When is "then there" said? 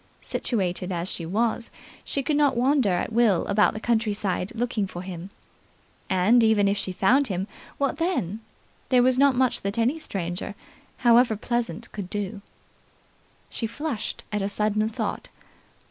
7.97-9.03